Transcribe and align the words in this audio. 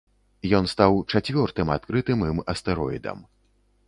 Ён 0.59 0.69
стаў 0.69 0.95
чацвёртым 1.11 1.67
адкрытым 1.75 2.23
ім 2.29 2.39
астэроідам. 2.55 3.21